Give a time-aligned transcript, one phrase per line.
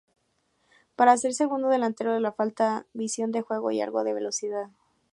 [0.95, 4.71] Para ser segundo delantero le falta visión de juego y algo de velocidad.